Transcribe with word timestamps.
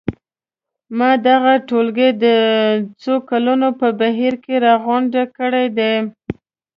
ما 0.97 1.11
دغه 1.27 1.53
ټولګه 1.67 2.07
د 2.23 2.25
څو 3.01 3.13
کلونو 3.29 3.67
په 3.79 3.87
بهیر 3.99 4.33
کې 4.43 4.55
راغونډه 4.65 5.23
کړې 5.37 5.65
ده. 5.77 5.91